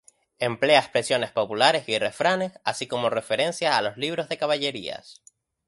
[0.39, 5.21] Emplea expresiones populares y refranes, así como referencias a los libros de caballerías.